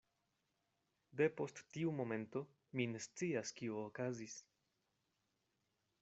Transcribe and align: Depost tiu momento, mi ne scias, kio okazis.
Depost 1.19 1.59
tiu 1.75 1.91
momento, 1.97 2.41
mi 2.79 2.87
ne 2.93 3.01
scias, 3.07 3.51
kio 3.59 3.79
okazis. 3.91 4.39